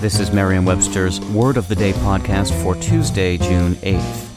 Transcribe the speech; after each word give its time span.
This 0.00 0.20
is 0.20 0.30
Merriam-Webster's 0.30 1.20
Word 1.20 1.56
of 1.56 1.66
the 1.66 1.74
Day 1.74 1.92
podcast 1.92 2.52
for 2.62 2.76
Tuesday, 2.76 3.36
June 3.36 3.74
8th. 3.74 4.28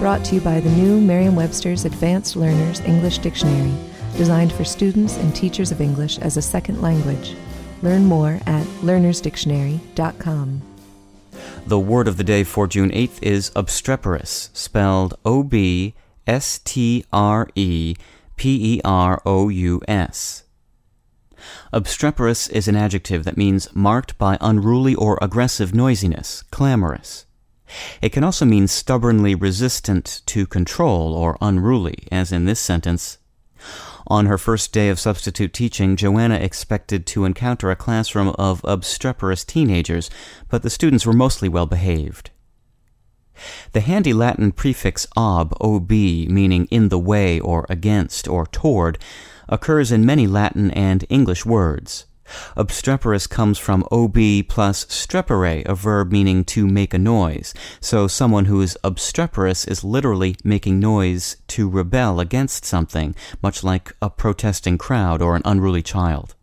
Brought 0.00 0.24
to 0.24 0.36
you 0.36 0.40
by 0.40 0.58
the 0.60 0.70
new 0.70 1.02
Merriam-Webster's 1.02 1.84
Advanced 1.84 2.34
Learners 2.34 2.80
English 2.80 3.18
Dictionary, 3.18 3.74
designed 4.16 4.54
for 4.54 4.64
students 4.64 5.18
and 5.18 5.36
teachers 5.36 5.70
of 5.70 5.82
English 5.82 6.18
as 6.20 6.38
a 6.38 6.42
second 6.42 6.80
language. 6.80 7.36
Learn 7.82 8.06
more 8.06 8.40
at 8.46 8.64
learnersdictionary.com. 8.80 10.62
The 11.66 11.78
word 11.78 12.08
of 12.08 12.16
the 12.16 12.24
day 12.24 12.42
for 12.42 12.66
June 12.66 12.90
8th 12.90 13.22
is 13.22 13.52
obstreperous, 13.54 14.48
spelled 14.54 15.12
O 15.26 15.42
B 15.42 15.92
S 16.26 16.58
T 16.64 17.04
R 17.12 17.50
E 17.54 17.96
P 18.36 18.76
E 18.76 18.80
R 18.82 19.20
O 19.26 19.50
U 19.50 19.82
S. 19.86 20.43
Obstreperous 21.72 22.48
is 22.48 22.68
an 22.68 22.76
adjective 22.76 23.24
that 23.24 23.36
means 23.36 23.74
marked 23.74 24.16
by 24.18 24.38
unruly 24.40 24.94
or 24.94 25.18
aggressive 25.20 25.74
noisiness, 25.74 26.42
clamorous. 26.50 27.26
It 28.00 28.10
can 28.10 28.24
also 28.24 28.44
mean 28.44 28.68
stubbornly 28.68 29.34
resistant 29.34 30.22
to 30.26 30.46
control 30.46 31.14
or 31.14 31.38
unruly, 31.40 32.06
as 32.12 32.32
in 32.32 32.44
this 32.44 32.60
sentence. 32.60 33.18
On 34.06 34.26
her 34.26 34.36
first 34.36 34.72
day 34.72 34.90
of 34.90 35.00
substitute 35.00 35.54
teaching, 35.54 35.96
Joanna 35.96 36.34
expected 36.34 37.06
to 37.06 37.24
encounter 37.24 37.70
a 37.70 37.76
classroom 37.76 38.28
of 38.38 38.62
obstreperous 38.64 39.44
teenagers, 39.44 40.10
but 40.48 40.62
the 40.62 40.70
students 40.70 41.06
were 41.06 41.14
mostly 41.14 41.48
well 41.48 41.66
behaved. 41.66 42.30
The 43.72 43.80
handy 43.80 44.12
Latin 44.12 44.52
prefix 44.52 45.06
ob, 45.16 45.56
ob, 45.60 45.90
meaning 45.90 46.66
in 46.70 46.90
the 46.90 46.98
way 46.98 47.40
or 47.40 47.66
against 47.68 48.28
or 48.28 48.46
toward, 48.46 48.98
occurs 49.48 49.92
in 49.92 50.06
many 50.06 50.26
Latin 50.26 50.70
and 50.70 51.04
English 51.08 51.44
words. 51.44 52.06
Obstreperous 52.56 53.26
comes 53.26 53.58
from 53.58 53.84
ob 53.92 54.16
plus 54.48 54.86
strepere, 54.86 55.64
a 55.66 55.74
verb 55.74 56.10
meaning 56.10 56.44
to 56.44 56.66
make 56.66 56.94
a 56.94 56.98
noise. 56.98 57.52
So 57.80 58.06
someone 58.06 58.46
who 58.46 58.60
is 58.62 58.78
obstreperous 58.82 59.66
is 59.66 59.84
literally 59.84 60.36
making 60.42 60.80
noise 60.80 61.36
to 61.48 61.68
rebel 61.68 62.20
against 62.20 62.64
something, 62.64 63.14
much 63.42 63.62
like 63.62 63.92
a 64.00 64.08
protesting 64.08 64.78
crowd 64.78 65.20
or 65.20 65.36
an 65.36 65.42
unruly 65.44 65.82
child. 65.82 66.34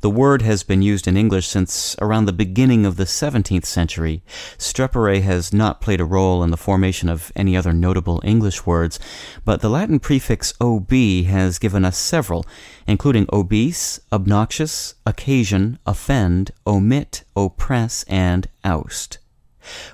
The 0.00 0.10
word 0.10 0.42
has 0.42 0.62
been 0.62 0.82
used 0.82 1.06
in 1.06 1.16
English 1.16 1.48
since 1.48 1.96
around 2.00 2.24
the 2.24 2.32
beginning 2.32 2.86
of 2.86 2.96
the 2.96 3.04
17th 3.04 3.64
century. 3.64 4.22
Strepere 4.58 5.22
has 5.22 5.52
not 5.52 5.80
played 5.80 6.00
a 6.00 6.04
role 6.04 6.42
in 6.42 6.50
the 6.50 6.56
formation 6.56 7.08
of 7.08 7.32
any 7.36 7.56
other 7.56 7.72
notable 7.72 8.20
English 8.24 8.66
words, 8.66 8.98
but 9.44 9.60
the 9.60 9.70
Latin 9.70 9.98
prefix 9.98 10.54
ob 10.60 10.92
has 10.92 11.58
given 11.58 11.84
us 11.84 11.96
several, 11.96 12.44
including 12.86 13.26
obese, 13.32 14.00
obnoxious, 14.12 14.94
occasion, 15.06 15.78
offend, 15.86 16.50
omit, 16.66 17.24
oppress, 17.36 18.04
and 18.04 18.48
oust. 18.64 19.18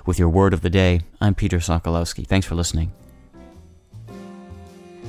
With 0.05 0.19
your 0.19 0.29
word 0.29 0.53
of 0.53 0.61
the 0.61 0.69
day, 0.69 1.01
I'm 1.21 1.35
Peter 1.35 1.57
Sokolowski. 1.57 2.25
Thanks 2.25 2.47
for 2.47 2.55
listening. 2.55 2.91